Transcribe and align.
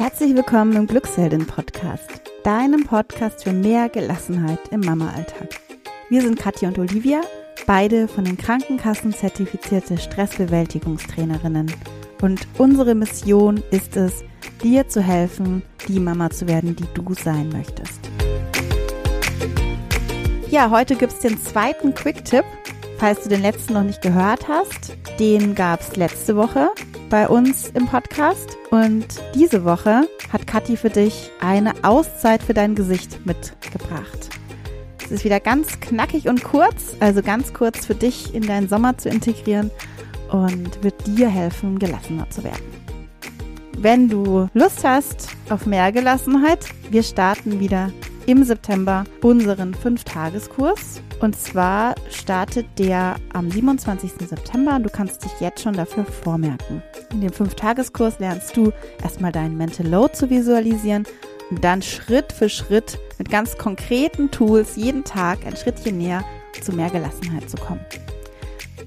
Herzlich 0.00 0.34
willkommen 0.34 0.74
im 0.76 0.86
Glücksheldin 0.86 1.46
Podcast, 1.46 2.22
deinem 2.42 2.84
Podcast 2.84 3.44
für 3.44 3.52
mehr 3.52 3.90
Gelassenheit 3.90 4.58
im 4.70 4.80
Mama-Alltag. 4.80 5.50
Wir 6.08 6.22
sind 6.22 6.38
Katja 6.38 6.68
und 6.70 6.78
Olivia, 6.78 7.20
beide 7.66 8.08
von 8.08 8.24
den 8.24 8.38
Krankenkassen 8.38 9.12
zertifizierte 9.12 9.98
Stressbewältigungstrainerinnen. 9.98 11.70
Und 12.22 12.48
unsere 12.56 12.94
Mission 12.94 13.62
ist 13.70 13.94
es, 13.98 14.24
dir 14.62 14.88
zu 14.88 15.02
helfen, 15.02 15.62
die 15.86 16.00
Mama 16.00 16.30
zu 16.30 16.48
werden, 16.48 16.74
die 16.76 16.86
du 16.94 17.12
sein 17.12 17.50
möchtest. 17.50 18.00
Ja, 20.48 20.70
heute 20.70 20.96
gibt 20.96 21.12
es 21.12 21.18
den 21.18 21.38
zweiten 21.38 21.94
Quick-Tipp. 21.94 22.46
Falls 23.00 23.22
du 23.22 23.30
den 23.30 23.40
letzten 23.40 23.72
noch 23.72 23.82
nicht 23.82 24.02
gehört 24.02 24.46
hast, 24.46 24.94
den 25.18 25.54
gab 25.54 25.80
es 25.80 25.96
letzte 25.96 26.36
Woche 26.36 26.68
bei 27.08 27.26
uns 27.26 27.70
im 27.70 27.86
Podcast. 27.86 28.58
Und 28.70 29.06
diese 29.34 29.64
Woche 29.64 30.02
hat 30.30 30.46
Kathi 30.46 30.76
für 30.76 30.90
dich 30.90 31.30
eine 31.40 31.72
Auszeit 31.82 32.42
für 32.42 32.52
dein 32.52 32.74
Gesicht 32.74 33.24
mitgebracht. 33.24 34.28
Es 35.02 35.10
ist 35.10 35.24
wieder 35.24 35.40
ganz 35.40 35.80
knackig 35.80 36.28
und 36.28 36.44
kurz, 36.44 36.94
also 37.00 37.22
ganz 37.22 37.54
kurz 37.54 37.86
für 37.86 37.94
dich 37.94 38.34
in 38.34 38.46
deinen 38.46 38.68
Sommer 38.68 38.98
zu 38.98 39.08
integrieren 39.08 39.70
und 40.30 40.84
wird 40.84 41.06
dir 41.06 41.30
helfen, 41.30 41.78
gelassener 41.78 42.28
zu 42.28 42.44
werden. 42.44 42.66
Wenn 43.78 44.10
du 44.10 44.50
Lust 44.52 44.84
hast 44.84 45.28
auf 45.48 45.64
mehr 45.64 45.90
Gelassenheit, 45.90 46.66
wir 46.90 47.02
starten 47.02 47.60
wieder 47.60 47.90
im 48.26 48.44
September 48.44 49.04
unseren 49.22 49.74
5-Tageskurs. 49.74 51.00
Und 51.20 51.38
zwar 51.38 51.94
startet 52.10 52.66
der 52.78 53.16
am 53.32 53.50
27. 53.50 54.12
September. 54.28 54.78
Du 54.78 54.88
kannst 54.88 55.24
dich 55.24 55.32
jetzt 55.40 55.62
schon 55.62 55.74
dafür 55.74 56.04
vormerken. 56.04 56.82
In 57.12 57.20
dem 57.20 57.30
5-Tageskurs 57.30 58.18
lernst 58.18 58.56
du 58.56 58.72
erstmal 59.02 59.32
deinen 59.32 59.56
Mental 59.56 59.86
Load 59.86 60.14
zu 60.14 60.30
visualisieren 60.30 61.04
und 61.50 61.64
dann 61.64 61.82
Schritt 61.82 62.32
für 62.32 62.48
Schritt 62.48 62.98
mit 63.18 63.30
ganz 63.30 63.58
konkreten 63.58 64.30
Tools 64.30 64.76
jeden 64.76 65.04
Tag 65.04 65.44
ein 65.46 65.56
Schrittchen 65.56 65.98
näher 65.98 66.24
zu 66.60 66.72
mehr 66.72 66.90
Gelassenheit 66.90 67.48
zu 67.50 67.56
kommen. 67.56 67.84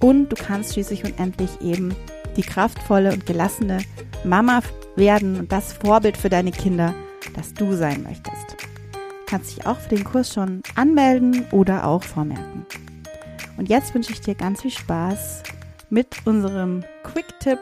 Und 0.00 0.28
du 0.28 0.36
kannst 0.36 0.74
schließlich 0.74 1.04
und 1.04 1.18
endlich 1.18 1.50
eben 1.60 1.94
die 2.36 2.42
kraftvolle 2.42 3.12
und 3.12 3.26
gelassene 3.26 3.78
Mama 4.24 4.60
werden 4.96 5.38
und 5.38 5.52
das 5.52 5.72
Vorbild 5.72 6.16
für 6.16 6.28
deine 6.28 6.52
Kinder, 6.52 6.94
das 7.34 7.54
du 7.54 7.74
sein 7.74 8.02
möchtest 8.02 8.67
kannst 9.28 9.56
dich 9.56 9.66
auch 9.66 9.76
für 9.76 9.90
den 9.90 10.04
Kurs 10.04 10.32
schon 10.32 10.62
anmelden 10.74 11.44
oder 11.52 11.86
auch 11.86 12.02
vormerken. 12.02 12.64
Und 13.58 13.68
jetzt 13.68 13.94
wünsche 13.94 14.12
ich 14.12 14.22
dir 14.22 14.34
ganz 14.34 14.62
viel 14.62 14.70
Spaß 14.70 15.42
mit 15.90 16.26
unserem 16.26 16.82
Quick-Tipp 17.02 17.58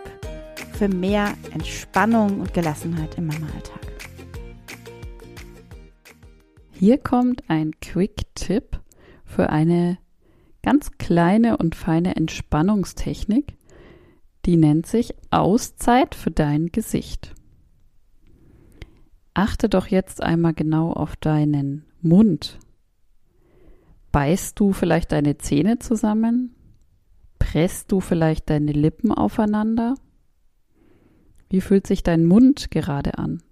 für 0.75 0.89
mehr 0.89 1.35
Entspannung 1.53 2.41
und 2.41 2.55
Gelassenheit 2.55 3.19
im 3.19 3.27
Mama-Alltag. 3.27 3.81
Hier 6.73 6.99
kommt 6.99 7.43
ein 7.49 7.73
Quick-Tipp 7.81 8.79
für 9.25 9.51
eine 9.51 9.99
ganz 10.63 10.93
kleine 10.99 11.57
und 11.57 11.75
feine 11.75 12.15
Entspannungstechnik, 12.15 13.57
die 14.45 14.57
nennt 14.57 14.87
sich 14.87 15.15
Auszeit 15.31 16.15
für 16.15 16.31
dein 16.31 16.67
Gesicht. 16.67 17.35
Achte 19.39 19.69
doch 19.69 19.89
jetzt 19.89 20.23
einmal 20.23 20.55
genau 20.55 20.95
auf 20.95 21.15
deinen 21.15 21.85
Mund. 22.01 22.59
Beißt 24.11 24.59
du 24.59 24.73
vielleicht 24.73 25.13
deine 25.13 25.37
Zähne 25.37 25.79
zusammen? 25.79 26.55
Presst 27.39 27.93
du 27.93 28.01
vielleicht 28.01 28.49
deine 28.49 28.73
Lippen 28.73 29.13
aufeinander? 29.13 29.95
Wie 31.51 31.61
fühlt 31.61 31.87
sich 31.87 32.03
dein 32.03 32.25
Mund 32.25 32.71
gerade 32.71 33.19
an? 33.19 33.43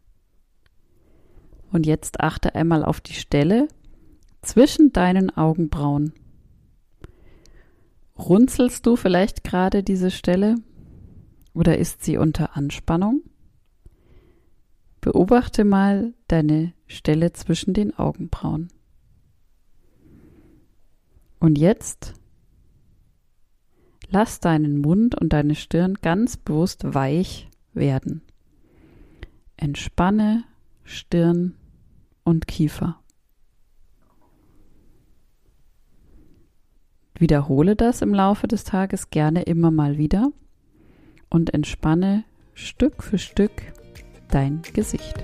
Und 1.71 1.85
jetzt 1.85 2.21
achte 2.21 2.55
einmal 2.55 2.83
auf 2.83 3.03
die 3.03 3.13
Stelle 3.13 3.69
zwischen 4.41 4.91
deinen 4.91 5.37
Augenbrauen. 5.37 6.15
Runzelst 8.19 8.87
du 8.87 8.97
vielleicht 8.97 9.45
gerade 9.45 9.83
diese 9.83 10.11
Stelle? 10.11 10.55
Oder 11.53 11.77
ist 11.77 12.05
sie 12.05 12.17
unter 12.17 12.57
Anspannung? 12.57 13.21
Beobachte 15.05 15.67
mal 15.67 16.15
deine 16.29 16.73
Stelle 16.87 17.35
zwischen 17.35 17.75
den 17.75 17.95
Augenbrauen. 17.95 18.69
Und 21.39 21.59
jetzt 21.59 22.15
lass 24.09 24.41
deinen 24.41 24.79
Mund 24.79 25.15
und 25.15 25.35
deine 25.35 25.57
Stirn 25.57 25.99
ganz 26.01 26.39
bewusst 26.39 26.95
weich 26.95 27.51
werden. 27.75 28.23
Entspanne 29.59 30.45
Stirn 30.85 31.55
und 32.23 32.47
Kiefer. 32.47 32.99
Wiederhole 37.19 37.77
das 37.77 38.01
im 38.01 38.15
Laufe 38.15 38.49
des 38.49 38.65
Tages 38.65 39.11
gerne 39.11 39.43
immer 39.43 39.71
mal 39.71 39.99
wieder 39.99 40.33
und 41.29 41.53
entspanne 41.53 42.25
Stück 42.55 43.03
für 43.03 43.19
Stück 43.19 43.75
dein 44.29 44.63
Gesicht. 44.73 45.15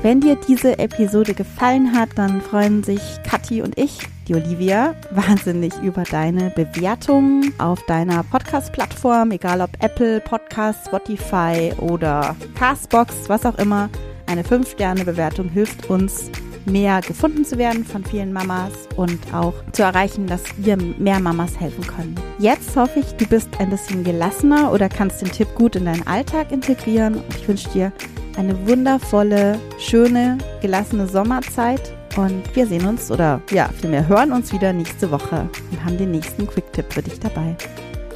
Wenn 0.00 0.20
dir 0.20 0.36
diese 0.36 0.78
Episode 0.78 1.34
gefallen 1.34 1.92
hat, 1.92 2.10
dann 2.14 2.40
freuen 2.40 2.84
sich 2.84 3.00
Kathi 3.28 3.62
und 3.62 3.76
ich, 3.76 3.98
die 4.28 4.36
Olivia, 4.36 4.94
wahnsinnig 5.10 5.72
über 5.82 6.04
deine 6.04 6.50
Bewertung 6.50 7.52
auf 7.58 7.84
deiner 7.86 8.22
Podcast-Plattform, 8.22 9.32
egal 9.32 9.60
ob 9.60 9.70
Apple 9.80 10.20
Podcast, 10.20 10.86
Spotify 10.86 11.72
oder 11.80 12.36
Castbox, 12.56 13.28
was 13.28 13.44
auch 13.44 13.58
immer. 13.58 13.90
Eine 14.26 14.42
5-Sterne-Bewertung 14.42 15.48
hilft 15.48 15.90
uns, 15.90 16.30
mehr 16.68 17.00
gefunden 17.00 17.44
zu 17.44 17.58
werden 17.58 17.84
von 17.84 18.04
vielen 18.04 18.32
Mamas 18.32 18.72
und 18.96 19.18
auch 19.32 19.54
zu 19.72 19.82
erreichen, 19.82 20.26
dass 20.26 20.42
wir 20.56 20.76
mehr 20.76 21.20
Mamas 21.20 21.58
helfen 21.58 21.86
können. 21.86 22.14
Jetzt 22.38 22.76
hoffe 22.76 23.00
ich, 23.00 23.12
du 23.12 23.26
bist 23.26 23.48
ein 23.58 23.70
bisschen 23.70 24.04
gelassener 24.04 24.72
oder 24.72 24.88
kannst 24.88 25.20
den 25.20 25.30
Tipp 25.30 25.48
gut 25.54 25.76
in 25.76 25.84
deinen 25.84 26.06
Alltag 26.06 26.52
integrieren 26.52 27.22
ich 27.36 27.48
wünsche 27.48 27.68
dir 27.70 27.92
eine 28.36 28.68
wundervolle, 28.68 29.58
schöne, 29.78 30.38
gelassene 30.62 31.06
Sommerzeit 31.06 31.92
und 32.16 32.42
wir 32.54 32.66
sehen 32.66 32.86
uns 32.86 33.10
oder 33.10 33.40
ja, 33.50 33.68
vielmehr 33.80 34.06
hören 34.06 34.32
uns 34.32 34.52
wieder 34.52 34.72
nächste 34.72 35.10
Woche 35.10 35.48
und 35.70 35.84
haben 35.84 35.98
den 35.98 36.12
nächsten 36.12 36.46
Quick-Tipp 36.46 36.92
für 36.92 37.02
dich 37.02 37.18
dabei. 37.18 37.56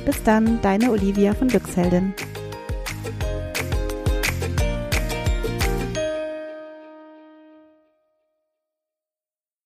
Bis 0.05 0.23
dann, 0.23 0.61
deine 0.63 0.91
Olivia 0.91 1.35
von 1.35 1.49
Glücksheldin. 1.49 2.15